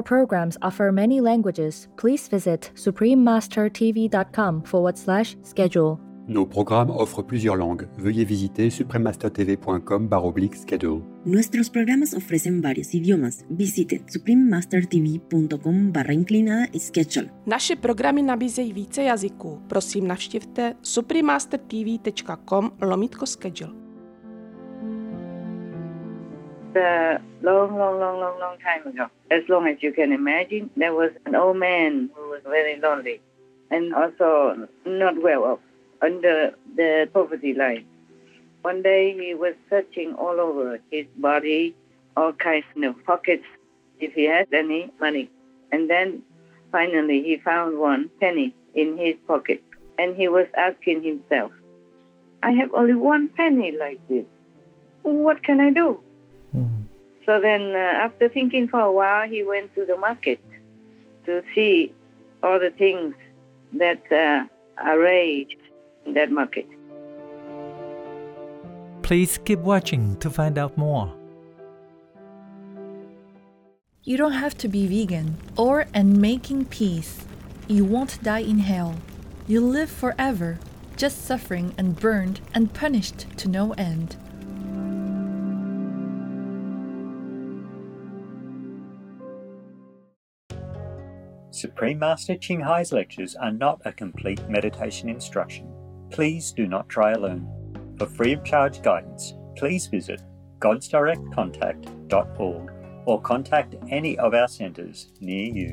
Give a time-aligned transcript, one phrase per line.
[0.00, 1.88] Our programs offer many languages.
[1.98, 5.98] Please visit suprememastertv.com forward slash schedule.
[6.26, 7.86] Nos programmes offrent plusieurs langues.
[7.98, 10.08] Veuillez visiter suprememastertv.com
[10.54, 11.02] schedule.
[11.26, 13.44] Nuestros programas ofrecen varios idiomas.
[13.50, 17.28] Visite suprememastertv.com barra inclinada schedule.
[17.46, 19.62] Naše programy nabízejí více jazyků.
[19.66, 23.89] Prosím navštivte suprememastertv.com lomítko schedule.
[26.76, 29.06] A long, long, long, long, long time ago.
[29.30, 33.20] As long as you can imagine, there was an old man who was very lonely
[33.70, 35.58] and also not well off,
[36.02, 37.84] under the poverty line.
[38.62, 41.74] One day he was searching all over his body,
[42.16, 43.44] all kinds of pockets,
[44.00, 45.30] if he had any money.
[45.72, 46.22] And then
[46.72, 49.62] finally he found one penny in his pocket.
[49.98, 51.52] And he was asking himself,
[52.42, 54.24] I have only one penny like this.
[55.02, 56.00] What can I do?
[57.30, 60.40] So then, uh, after thinking for a while, he went to the market
[61.26, 61.94] to see
[62.42, 63.14] all the things
[63.74, 64.46] that uh,
[64.84, 65.54] are raised
[66.06, 66.66] in that market.
[69.02, 71.14] Please keep watching to find out more.
[74.02, 77.24] You don't have to be vegan or and making peace.
[77.68, 78.96] You won't die in hell.
[79.46, 80.58] You'll live forever,
[80.96, 84.16] just suffering and burned and punished to no end.
[91.80, 95.66] Supreme Master Ching Hai's lectures are not a complete meditation instruction.
[96.10, 97.48] Please do not try alone.
[97.96, 100.20] For free of charge guidance, please visit
[100.58, 102.72] godsdirectcontact.org
[103.06, 105.72] or contact any of our centres near you.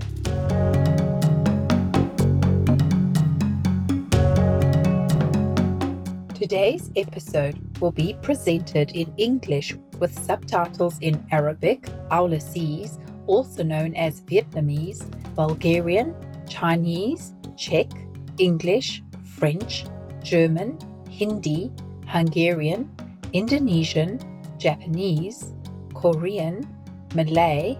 [6.33, 11.81] Today's episode will be presented in English with subtitles in Arabic,
[12.11, 15.03] Aulacese, also known as Vietnamese,
[15.35, 16.15] Bulgarian,
[16.47, 17.91] Chinese, Czech,
[18.37, 19.03] English,
[19.37, 19.85] French,
[20.23, 20.77] German,
[21.09, 21.71] Hindi,
[22.07, 22.89] Hungarian,
[23.33, 24.19] Indonesian,
[24.57, 25.53] Japanese,
[25.93, 26.65] Korean,
[27.13, 27.77] Malay,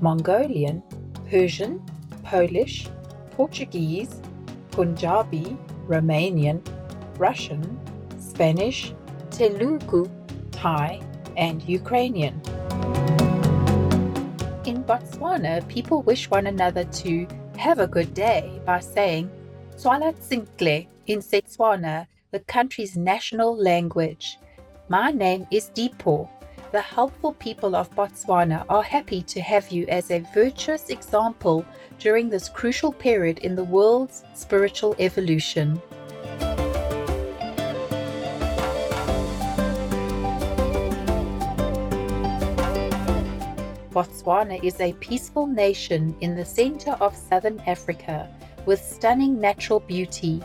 [0.00, 0.82] Mongolian,
[1.30, 1.80] Persian,
[2.24, 2.88] Polish,
[3.30, 4.20] Portuguese,
[4.70, 5.56] Punjabi,
[5.86, 6.60] Romanian,
[7.18, 7.78] Russian,
[8.18, 8.92] Spanish,
[9.30, 10.08] Telugu,
[10.50, 11.00] Thai,
[11.36, 12.40] and Ukrainian.
[14.70, 17.26] In Botswana, people wish one another to
[17.58, 19.28] have a good day by saying
[19.76, 24.38] Swala Tsinkle in Setswana, the country's national language.
[24.88, 26.28] My name is Deepo.
[26.70, 31.64] The helpful people of Botswana are happy to have you as a virtuous example
[31.98, 35.82] during this crucial period in the world's spiritual evolution.
[43.90, 48.28] Botswana is a peaceful nation in the center of southern Africa
[48.64, 50.40] with stunning natural beauty.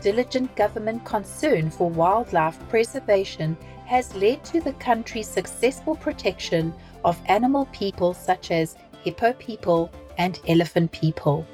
[0.00, 6.72] Diligent government concern for wildlife preservation has led to the country's successful protection
[7.04, 11.44] of animal people such as hippo people and elephant people.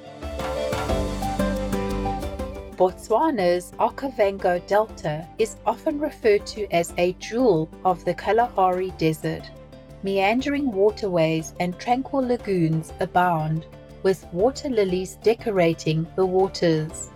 [2.78, 9.50] Botswana's Okavango Delta is often referred to as a jewel of the Kalahari Desert.
[10.04, 13.66] Meandering waterways and tranquil lagoons abound,
[14.04, 17.10] with water lilies decorating the waters.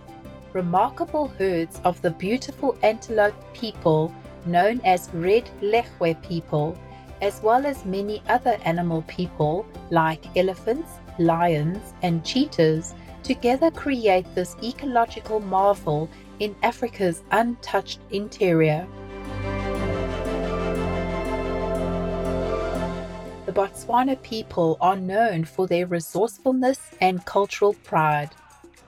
[0.51, 4.13] Remarkable herds of the beautiful antelope people,
[4.45, 6.77] known as Red Lechwe people,
[7.21, 14.55] as well as many other animal people like elephants, lions, and cheetahs, together create this
[14.61, 16.09] ecological marvel
[16.39, 18.85] in Africa's untouched interior.
[23.45, 28.31] The Botswana people are known for their resourcefulness and cultural pride.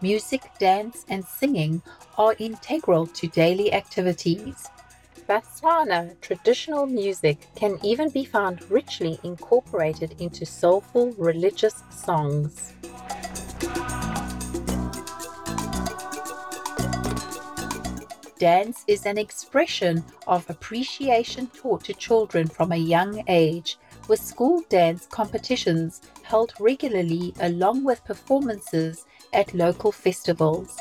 [0.01, 1.81] Music, dance, and singing
[2.17, 4.69] are integral to daily activities.
[5.29, 12.73] Botswana traditional music can even be found richly incorporated into soulful religious songs.
[18.37, 23.77] Dance is an expression of appreciation taught to children from a young age,
[24.07, 30.77] with school dance competitions held regularly along with performances at local festivals.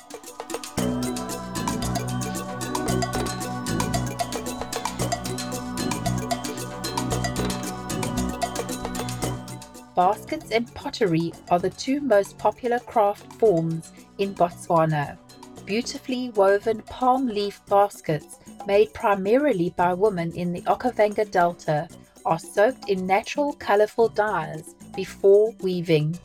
[9.95, 15.17] Baskets and pottery are the two most popular craft forms in Botswana.
[15.67, 21.89] Beautifully woven palm leaf baskets, made primarily by women in the Okavango Delta,
[22.27, 26.19] are soaked in natural colorful dyes before weaving.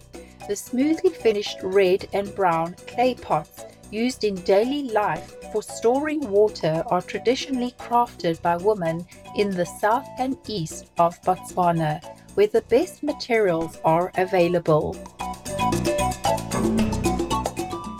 [0.48, 6.84] The smoothly finished red and brown clay pots used in daily life for storing water
[6.88, 9.06] are traditionally crafted by women
[9.38, 12.04] in the south and east of Botswana,
[12.36, 14.96] where the best materials are available.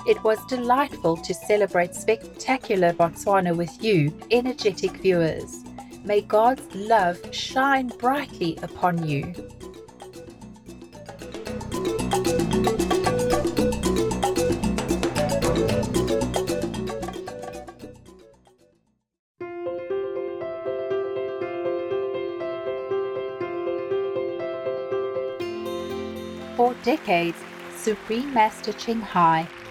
[0.10, 5.64] It was delightful to celebrate spectacular Botswana with you, energetic viewers.
[6.04, 9.36] May God's love shine brightly upon you.
[26.58, 27.38] For decades,
[27.78, 29.48] Supreme Master Ching Hai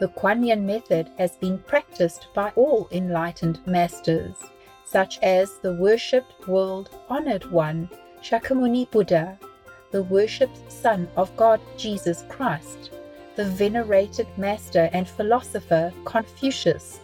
[0.00, 4.34] The Kuan Yin method has been practiced by all enlightened masters,
[4.82, 7.90] such as the worshipped world honored one,
[8.22, 9.38] Shakyamuni Buddha,
[9.90, 12.92] the worshipped Son of God Jesus Christ,
[13.36, 17.00] the venerated master and philosopher Confucius,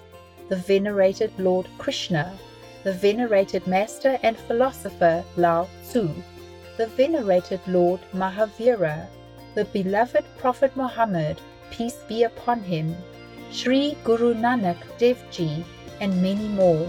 [0.48, 2.38] the venerated Lord Krishna,
[2.82, 6.08] the venerated master and philosopher Lao Tzu,
[6.78, 9.06] the venerated Lord Mahavira,
[9.54, 11.38] the beloved Prophet Muhammad
[11.76, 12.96] peace be upon him,
[13.52, 15.64] Sri Guru Nanak Dev Ji,
[16.00, 16.88] and many more.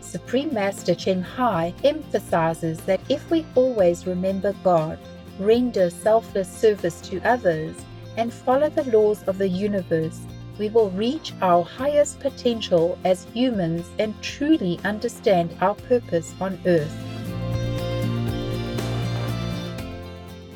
[0.00, 4.98] Supreme Master Ching Hai emphasizes that if we always remember God,
[5.38, 7.76] render selfless service to others,
[8.16, 10.20] and follow the laws of the universe,
[10.58, 17.05] we will reach our highest potential as humans and truly understand our purpose on earth.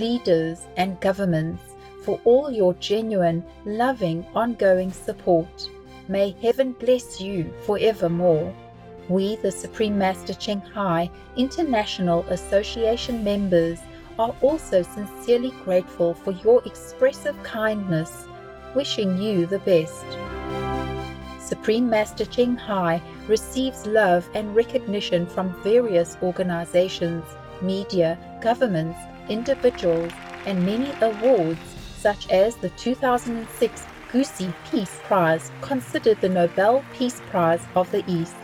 [0.00, 1.62] leaders, and governments
[2.02, 5.68] for all your genuine, loving, ongoing support.
[6.08, 8.54] May heaven bless you forevermore.
[9.08, 13.80] We, the Supreme Master Ching Hai International Association members,
[14.18, 18.26] are also sincerely grateful for your expressive kindness,
[18.74, 20.06] wishing you the best.
[21.40, 27.24] Supreme Master Ching Hai receives love and recognition from various organizations,
[27.62, 30.12] media, governments, individuals,
[30.46, 31.60] and many awards,
[31.98, 38.36] such as the 2006 Gusi Peace Prize, considered the Nobel Peace Prize of the East,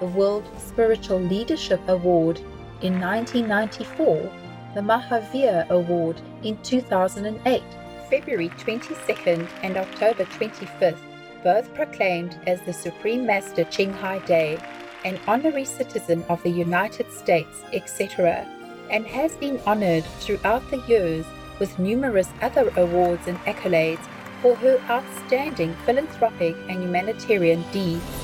[0.00, 2.38] the World Spiritual Leadership Award
[2.80, 4.32] in 1994,
[4.74, 7.62] the Mahavir Award in 2008,
[8.10, 10.98] February 22nd and October 25th,
[11.42, 14.58] both proclaimed as the Supreme Master Ching Hai Day,
[15.04, 18.46] an honorary citizen of the United States, etc
[18.90, 21.24] and has been honored throughout the years
[21.58, 24.04] with numerous other awards and accolades
[24.42, 28.23] for her outstanding philanthropic and humanitarian deeds.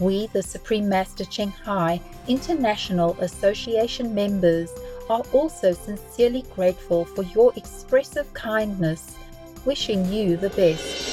[0.00, 4.70] We, the Supreme Master Ching Hai International Association members,
[5.08, 9.16] are also sincerely grateful for your expressive kindness,
[9.64, 11.12] wishing you the best.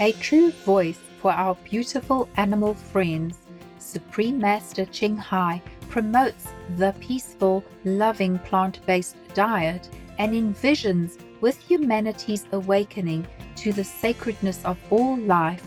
[0.00, 3.38] A true voice for our beautiful animal friends,
[3.78, 12.46] Supreme Master Ching Hai promotes the peaceful, loving plant based diet and envisions with humanity's
[12.52, 15.66] awakening to the sacredness of all life,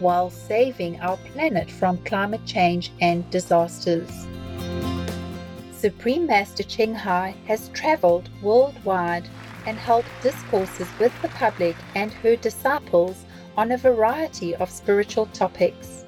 [0.00, 4.10] while saving our planet from climate change and disasters.
[5.72, 9.28] Supreme Master Ching Hai has traveled worldwide
[9.66, 13.24] and held discourses with the public and her disciples
[13.56, 16.04] on a variety of spiritual topics.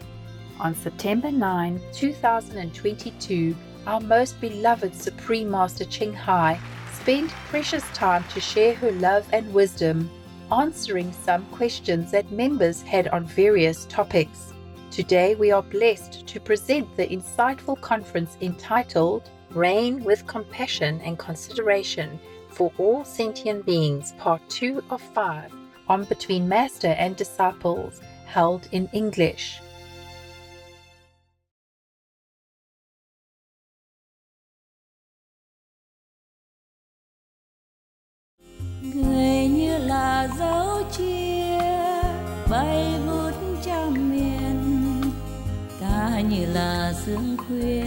[0.61, 3.57] On September 9, 2022,
[3.87, 6.59] our most beloved Supreme Master Ching Hai
[6.93, 10.11] spent precious time to share her love and wisdom,
[10.53, 14.53] answering some questions that members had on various topics.
[14.91, 22.21] Today, we are blessed to present the insightful conference entitled Reign with Compassion and Consideration
[22.51, 25.51] for All Sentient Beings, Part 2 of 5,
[25.89, 29.61] on Between Master and Disciples, held in English.
[42.53, 44.57] Bay vút trong miền
[45.81, 47.85] ta như là sương khuya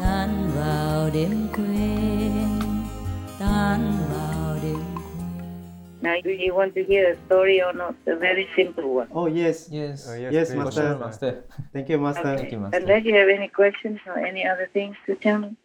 [0.00, 2.60] tan vào đêm quên
[3.38, 3.80] tan
[4.12, 4.76] vào đêm
[6.02, 7.94] Now, do you want to hear a story or not?
[8.06, 9.06] A very simple one.
[9.14, 10.08] Oh yes, Yes.
[10.20, 10.96] yes, yes master.
[11.00, 11.34] master.
[11.72, 12.26] Thank you, master.
[12.26, 12.36] Okay.
[12.36, 12.80] Thank you, master.
[12.80, 15.56] Unless you have any questions or any other things to tell me.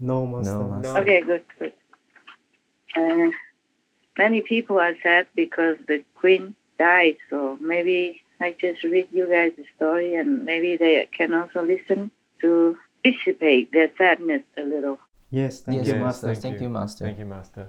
[0.00, 0.52] No, master.
[0.52, 1.00] No, master.
[1.00, 1.72] Okay, good, good.
[2.96, 3.30] Uh,
[4.18, 9.52] many people are sad because the queen died, so maybe I just read you guys
[9.56, 14.98] the story and maybe they can also listen to dissipate their sadness a little.
[15.30, 16.26] Yes, thank Yes, you, master.
[16.28, 16.40] master.
[16.48, 17.04] Thank you, master.
[17.04, 17.68] Thank you, Master.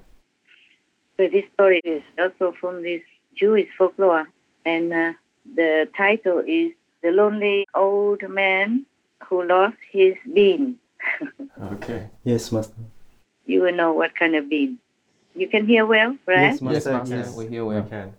[1.18, 3.02] So this story is also from this
[3.36, 4.28] Jewish folklore,
[4.66, 5.14] and uh,
[5.56, 6.72] the title is
[7.02, 8.86] "The Lonely Old Man
[9.28, 10.78] Who Lost His Bean."
[11.74, 12.10] Okay.
[12.24, 12.76] Yes, master.
[13.46, 14.78] you will know what kind of bean.
[15.36, 16.54] You can hear well, right?
[16.54, 16.92] Yes, Yes, master.
[16.94, 17.16] master.
[17.18, 17.36] Yes.
[17.36, 17.84] We hear We well.
[17.90, 18.14] can.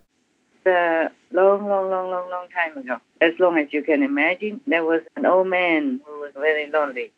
[0.69, 2.97] A long, long, long, long, long time ago.
[3.21, 7.11] As long as you can imagine, there was an old man who was very lonely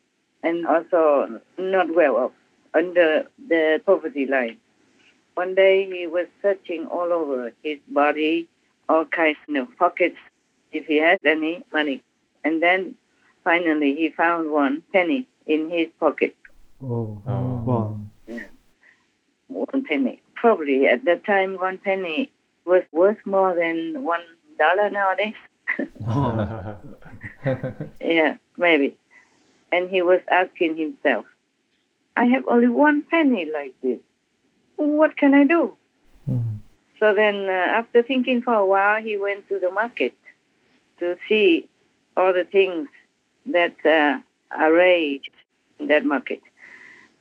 [0.43, 2.31] and also not well off,
[2.73, 4.57] under the poverty line.
[5.35, 8.47] One day he was searching all over his body,
[8.89, 10.17] all kinds of pockets,
[10.71, 12.01] if he had any money.
[12.43, 12.95] And then
[13.43, 16.35] finally he found one penny in his pocket.
[16.83, 17.61] Oh, Oh.
[17.65, 17.99] wow.
[19.47, 20.21] One penny.
[20.35, 22.31] Probably at that time, one penny
[22.65, 24.21] was worth more than one
[24.57, 25.35] dollar nowadays.
[28.01, 28.97] Yeah, maybe.
[29.71, 31.25] And he was asking himself,
[32.17, 33.99] I have only one penny like this.
[34.75, 35.75] What can I do?
[36.99, 40.13] So then, uh, after thinking for a while, he went to the market
[40.99, 41.67] to see
[42.15, 42.87] all the things
[43.47, 44.19] that uh,
[44.51, 45.29] are raised
[45.79, 46.41] in that market.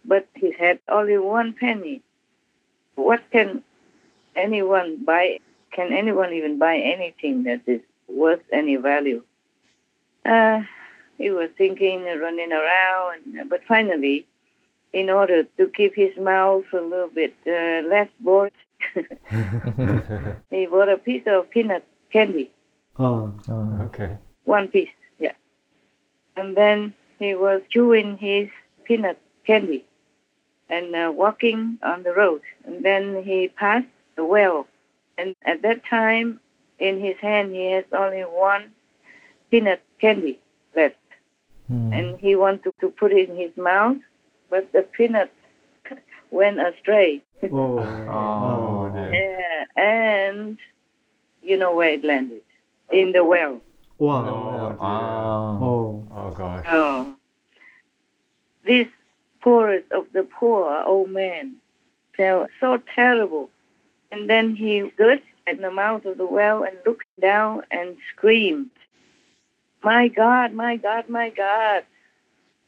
[0.05, 2.03] But he had only one penny.
[2.95, 3.63] What can
[4.37, 5.39] anyone buy?
[5.73, 9.23] Can anyone even buy anything that is worth any value?
[10.25, 10.61] Uh,
[11.19, 14.27] he was thinking, running around, but finally
[14.93, 18.53] in order to keep his mouth a little bit uh, less bored.
[20.51, 22.51] he bought a piece of peanut candy,
[22.99, 23.33] Oh.
[23.83, 24.17] okay.
[24.45, 25.35] one piece, yeah.
[26.37, 28.49] And then he was chewing his
[28.85, 29.85] peanut candy
[30.69, 32.41] and uh, walking on the road.
[32.65, 33.87] And then he passed
[34.21, 34.67] the well.
[35.17, 36.41] And at that time,
[36.79, 38.65] in his hand, he has only one
[39.51, 40.39] peanut candy
[40.77, 40.97] left.
[41.69, 41.93] Hmm.
[41.93, 43.99] And he wanted to put it in his mouth,
[44.51, 45.33] but the peanut
[46.31, 47.23] went astray.
[47.51, 47.79] Oh.
[48.11, 48.71] Oh.
[49.13, 50.59] Yeah, and
[51.43, 52.43] you know where it landed?
[52.93, 53.61] In the well.
[54.01, 55.59] Oh, oh, wow.
[55.63, 56.09] Oh.
[56.15, 56.67] Oh, gosh.
[56.69, 57.15] Oh.
[58.67, 58.89] This
[59.43, 61.57] poorest of the poor old man
[62.17, 63.49] felt so terrible.
[64.13, 68.71] And then he stood at the mouth of the well and looked down and screamed,
[69.83, 71.85] My God, my God, my God,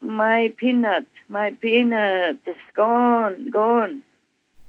[0.01, 4.03] my peanut, my peanut is gone, gone.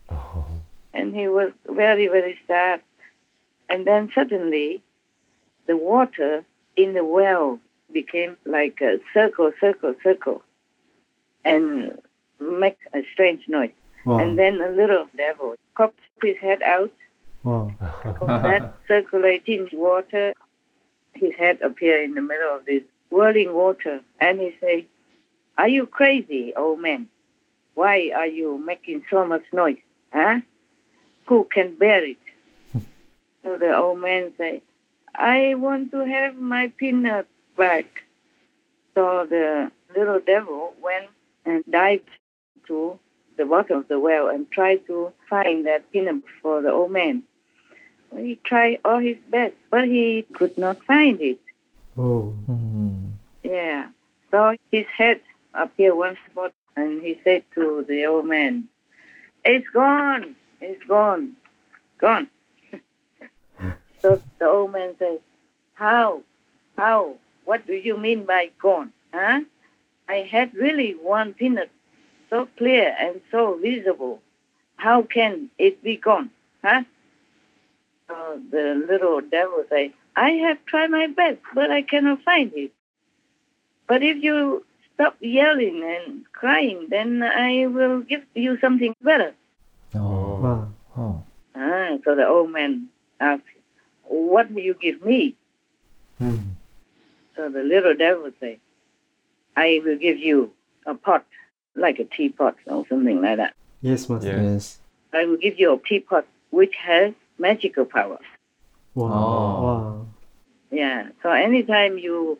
[0.09, 0.45] Oh.
[0.93, 2.81] And he was very, very sad.
[3.69, 4.83] And then suddenly,
[5.67, 7.59] the water in the well
[7.91, 10.43] became like a circle, circle, circle,
[11.45, 11.97] and
[12.39, 13.71] make a strange noise.
[14.05, 14.19] Wow.
[14.19, 16.91] And then a little devil popped his head out
[17.43, 17.73] Wow.
[18.21, 20.33] that circulating water.
[21.13, 24.85] His head appeared in the middle of this whirling water, and he said,
[25.57, 27.09] "Are you crazy, old man?
[27.75, 29.77] Why are you making so much noise?
[30.11, 30.39] Huh?
[31.27, 32.17] Who can bear it?"
[33.43, 34.61] so the old man said,
[35.13, 38.03] "I want to have my peanut back."
[38.95, 41.09] So the little devil went
[41.45, 42.09] and dived
[42.67, 42.97] to
[43.37, 47.23] the bottom of the well and tried to find that peanut for the old man.
[48.15, 51.39] He tried all his best, but he could not find it.
[51.97, 52.33] Oh.
[52.49, 53.07] Mm-hmm.
[53.43, 53.87] Yeah.
[54.31, 55.21] So his head
[55.53, 58.67] appeared one spot, and he said to the old man,
[59.43, 60.35] "It's gone.
[60.61, 61.35] It's gone.
[61.97, 62.27] Gone."
[64.01, 65.19] so the old man says,
[65.73, 66.21] "How?
[66.77, 67.15] How?
[67.45, 68.93] What do you mean by gone?
[69.13, 69.41] Huh?
[70.07, 71.69] I had really one peanut,
[72.33, 74.19] so clear and so visible.
[74.77, 76.29] How can it be gone?
[76.63, 76.83] Huh?"
[78.07, 82.71] So the little devil say, "I have tried my best, but I cannot find it."
[83.87, 89.33] But if you stop yelling and crying, then I will give you something better.
[89.93, 91.23] Wow.
[91.55, 93.43] Ah, so the old man asked,
[94.03, 95.35] What will you give me?
[97.35, 98.59] So the little devil say,
[99.55, 100.51] I will give you
[100.85, 101.25] a pot,
[101.75, 103.53] like a teapot or something like that.
[103.81, 104.41] Yes, master.
[104.41, 104.79] Yes.
[105.13, 108.25] I will give you a teapot which has magical powers.
[108.95, 109.07] Wow.
[109.07, 109.63] Oh.
[109.63, 110.07] Wow.
[110.71, 111.09] Yeah.
[111.21, 112.39] So anytime you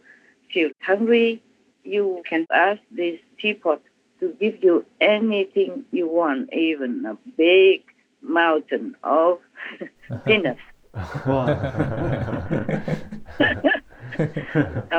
[0.54, 1.42] feel hungry,
[1.84, 3.82] you can ask this teapot
[4.20, 7.84] to give you anything you want, even a big
[8.22, 9.40] mountain of
[10.26, 10.60] peanuts
[11.26, 11.50] or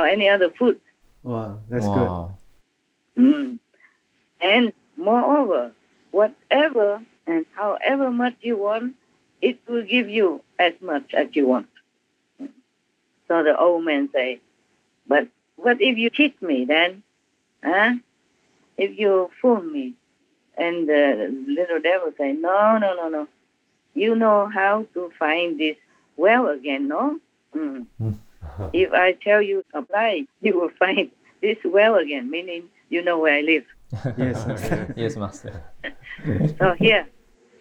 [0.05, 0.79] any other food.
[1.23, 1.59] Wow.
[1.69, 2.37] That's Wow.
[3.17, 3.59] Mm.
[4.45, 5.71] And moreover,
[6.11, 8.95] whatever and however much you want,
[9.41, 11.67] it will give you as much as you want.
[13.27, 14.39] So the old man say,
[15.07, 17.01] but what if you cheat me then?
[17.63, 17.93] Huh?
[18.77, 19.95] If you fool me?
[20.55, 23.27] And the little devil say, no, no, no, no.
[23.95, 25.77] You know how to find this
[26.17, 27.19] well again, no?
[27.55, 27.87] Mm.
[28.73, 31.09] if I tell you apply, you will find
[31.41, 33.65] this well again, meaning you know where I live.
[34.17, 34.93] Yes, master.
[34.95, 35.63] yes, master.
[36.59, 37.07] So here,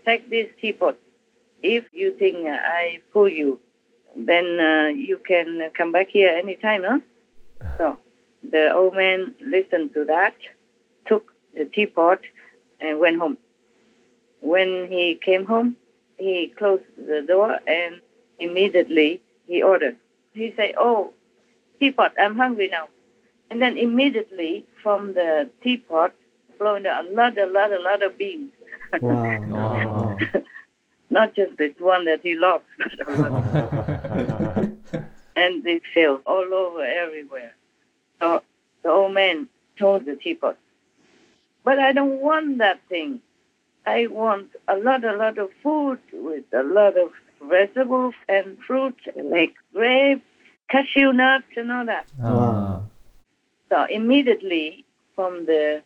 [0.04, 0.96] take this teapot.
[1.62, 3.60] If you think uh, I fool you,
[4.16, 6.98] then uh, you can come back here anytime, huh?
[7.78, 7.98] So
[8.50, 10.34] the old man listened to that,
[11.06, 12.20] took the teapot,
[12.80, 13.38] and went home.
[14.40, 15.76] When he came home,
[16.18, 18.00] he closed the door and
[18.38, 19.96] immediately he ordered.
[20.32, 21.12] He said, "Oh,
[21.80, 22.88] teapot, I'm hungry now."
[23.50, 26.12] And then immediately from the teapot
[26.59, 28.52] flowed a lot, a lot, a lot of beans.
[29.00, 29.40] Wow.
[29.54, 30.18] Wow.
[31.11, 32.64] Not just the one that he lost,
[33.07, 34.68] but a lot.
[35.37, 37.54] and they fell all over everywhere.
[38.20, 38.42] So
[38.83, 40.57] the old man told the teapot,
[41.64, 43.20] "But I don't want that thing.
[43.87, 47.11] I want a lot, a lot of food with a lot of
[47.42, 50.22] vegetables and fruits like grapes,
[50.68, 52.85] cashew nuts, and all that." Wow.
[53.70, 55.83] So immediately from the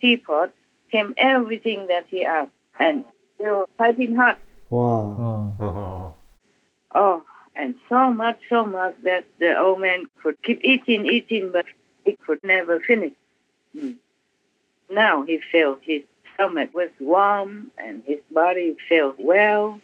[0.00, 0.52] teapot
[0.90, 3.04] came everything that he asked, and
[3.38, 4.38] they were piping hot.
[4.70, 5.54] Wow.
[5.60, 6.14] Oh.
[6.94, 7.22] Oh,
[7.54, 11.66] and so much, so much that the old man could keep eating, eating, but
[12.04, 13.12] he could never finish.
[13.76, 13.96] Mm.
[14.90, 16.02] now he felt his
[16.32, 19.80] stomach was warm and his body felt well.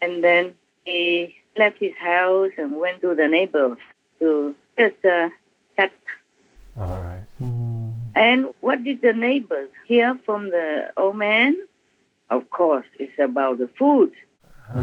[0.00, 3.78] And then he left his house and went to the neighbors
[4.20, 5.28] to just uh,
[5.76, 5.92] chat.
[6.78, 7.24] All right.
[8.14, 11.56] And what did the neighbors hear from the old man?
[12.30, 14.12] Of course, it's about the food.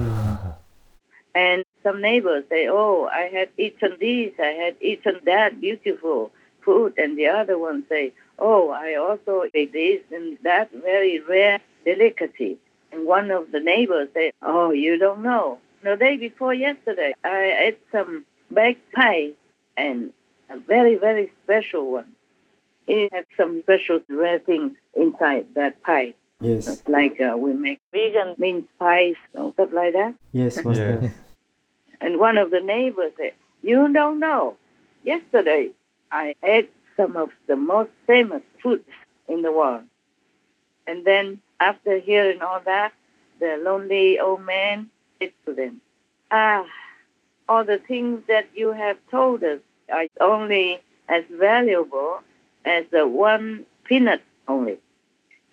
[1.35, 6.31] And some neighbors say, Oh, I had eaten this, I had eaten that beautiful
[6.65, 6.93] food.
[6.97, 12.57] And the other one say, Oh, I also ate this and that very rare delicacy.
[12.91, 15.59] And one of the neighbors say, Oh, you don't know.
[15.83, 19.31] The day before yesterday, I ate some baked pie
[19.77, 20.11] and
[20.49, 22.11] a very, very special one.
[22.87, 26.15] It had some special rare things inside that pie.
[26.41, 26.81] Yes.
[26.87, 30.15] Like uh, we make vegan mince pies and stuff like that.
[30.31, 31.13] Yes, Master.
[32.01, 34.55] And one of the neighbors said, You don't know.
[35.03, 35.71] Yesterday,
[36.11, 38.87] I ate some of the most famous foods
[39.27, 39.83] in the world.
[40.87, 42.93] And then, after hearing all that,
[43.39, 45.81] the lonely old man said to them,
[46.31, 46.65] Ah,
[47.49, 49.59] all the things that you have told us
[49.91, 52.19] are only as valuable
[52.65, 54.77] as the one peanut only.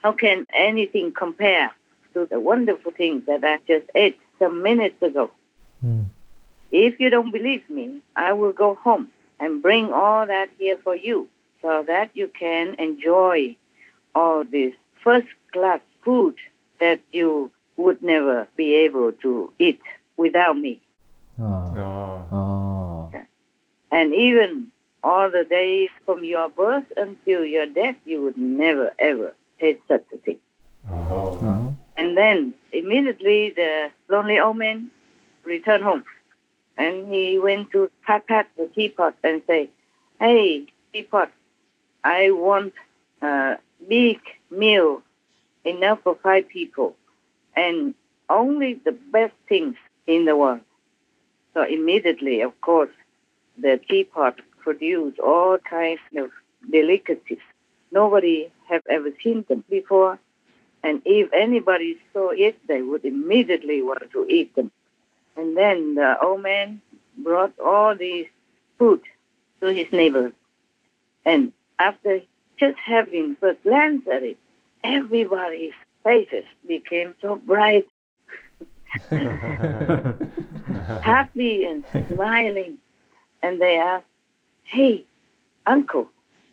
[0.03, 1.72] How can anything compare
[2.14, 5.31] to the wonderful things that I just ate some minutes ago?
[5.81, 6.03] Hmm.
[6.70, 9.09] If you don't believe me, I will go home
[9.40, 11.29] and bring all that here for you
[11.62, 13.57] so that you can enjoy
[14.14, 16.35] all this first class food
[16.81, 19.81] that you would never be able to eat
[20.16, 20.81] without me.
[21.38, 22.66] Oh.
[23.90, 24.68] And even
[25.03, 30.05] all the days from your birth until your death, you would never ever taste such
[30.12, 30.38] a thing.
[30.90, 31.70] Uh-huh.
[31.96, 34.90] And then immediately the lonely old man
[35.44, 36.05] returned home.
[36.77, 39.70] And he went to pat pat the teapot and say,
[40.20, 41.31] Hey, teapot,
[42.05, 42.75] I want
[43.22, 43.57] a
[43.88, 44.20] big
[44.51, 45.03] meal
[45.64, 46.96] enough for five people
[47.55, 47.94] and
[48.29, 50.61] only the best things in the world.
[51.55, 52.90] So immediately, of course,
[53.59, 56.31] the teapot produced all kinds of
[56.71, 57.38] delicacies.
[57.92, 60.19] Nobody have ever seen them before.
[60.83, 64.71] And if anybody saw it, they would immediately want to eat them.
[65.37, 66.81] And then the old man
[67.19, 68.27] brought all these
[68.79, 69.01] food
[69.61, 70.33] to his neighbors.
[71.25, 72.21] And after
[72.59, 74.38] just having a glance at it,
[74.83, 75.73] everybody's
[76.05, 77.87] faces became so bright,
[81.03, 82.79] happy and smiling.
[83.47, 84.07] And they asked,
[84.65, 85.05] Hey,
[85.67, 86.11] uncle,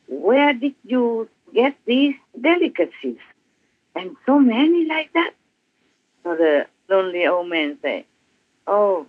[0.08, 3.18] where did you get these delicacies?
[3.96, 5.32] And so many like that?
[6.24, 8.06] So the lonely old man said,
[8.68, 9.08] Oh,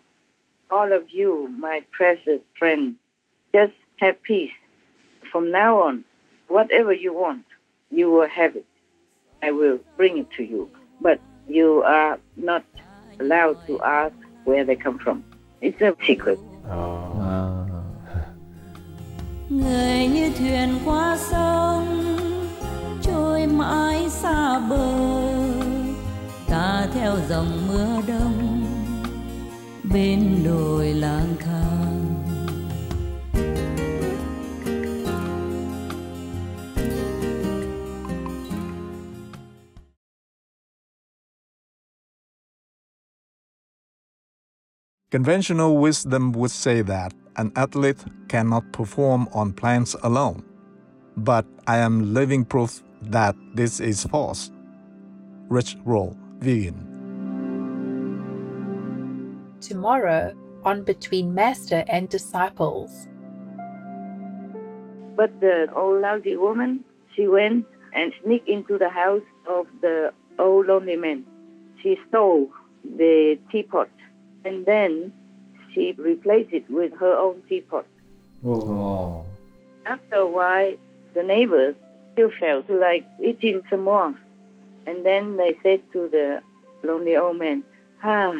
[0.70, 2.96] all of you, my precious friends,
[3.54, 4.56] just have peace.
[5.30, 6.04] From now on,
[6.48, 7.44] whatever you want,
[7.90, 8.64] you will have it.
[9.42, 10.70] I will bring it to you.
[11.02, 12.64] But you are not
[13.20, 15.22] allowed to ask where they come from.
[15.60, 16.38] It's a secret.
[16.70, 17.13] Oh.
[19.54, 22.16] Người như thuyền qua sông,
[23.02, 24.92] trôi mãi xa bờ.
[26.48, 28.66] Ta theo dòng mưa đông,
[29.92, 31.74] bên đồi lang thang.
[45.12, 47.23] Conventional wisdom would say that.
[47.36, 50.44] An athlete cannot perform on plants alone.
[51.16, 54.50] But I am living proof that this is false.
[55.48, 56.90] Rich Roll, vegan.
[59.60, 63.08] Tomorrow on Between Master and Disciples.
[65.16, 70.66] But the old lousy woman, she went and sneaked into the house of the old
[70.66, 71.24] lonely man.
[71.82, 72.50] She stole
[72.84, 73.90] the teapot
[74.44, 75.12] and then
[75.74, 77.86] she replaced it with her own teapot.
[78.44, 79.24] Oh.
[79.86, 80.74] After a while,
[81.14, 81.74] the neighbors
[82.12, 84.14] still felt like eating some more.
[84.86, 86.42] And then they said to the
[86.82, 87.64] lonely old man,
[88.02, 88.34] Ah,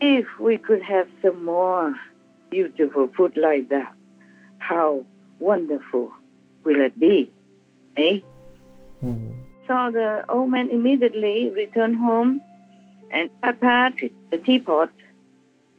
[0.00, 1.94] if we could have some more
[2.50, 3.92] beautiful food like that,
[4.58, 5.04] how
[5.38, 6.12] wonderful
[6.64, 7.30] will it be?
[7.96, 8.20] Eh?
[9.00, 9.30] Hmm.
[9.66, 12.40] So the old man immediately returned home
[13.10, 14.90] and prepared the teapot.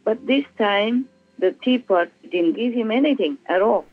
[0.04, 1.08] But this time,
[1.40, 3.86] the teapot didn't give him anything at all.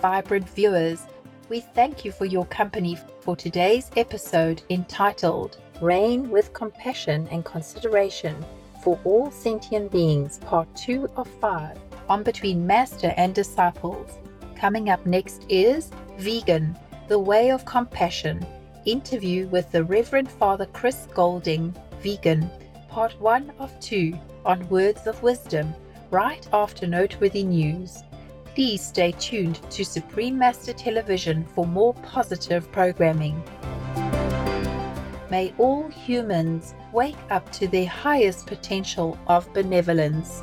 [0.00, 1.06] Vibrant viewers,
[1.48, 8.44] we thank you for your company for today's episode entitled Reign with Compassion and Consideration
[8.82, 11.76] for All Sentient Beings, Part 2 of 5,
[12.08, 14.18] on Between Master and Disciples.
[14.54, 16.76] Coming up next is Vegan,
[17.06, 18.44] The Way of Compassion,
[18.84, 22.50] interview with the Reverend Father Chris Golding, Vegan,
[22.88, 25.72] Part 1 of 2, on Words of Wisdom,
[26.10, 28.02] right after Noteworthy News.
[28.56, 33.40] Please stay tuned to Supreme Master Television for more positive programming.
[35.30, 40.42] May all humans wake up to their highest potential of benevolence.